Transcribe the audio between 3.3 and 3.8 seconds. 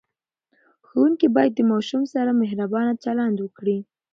وکړي.